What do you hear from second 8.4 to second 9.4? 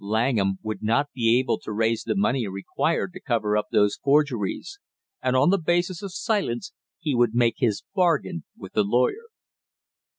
with the lawyer.